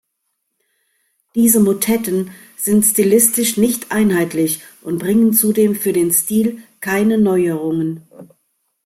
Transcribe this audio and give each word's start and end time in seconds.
Diese 1.35 1.59
Motetten 1.59 2.31
sind 2.57 2.83
stilistisch 2.83 3.57
nicht 3.57 3.91
einheitlich 3.91 4.63
und 4.81 4.97
bringen 4.97 5.31
zudem 5.31 5.75
für 5.75 5.93
den 5.93 6.11
Stil 6.11 6.63
keine 6.79 7.19
Neuerungen. 7.19 8.07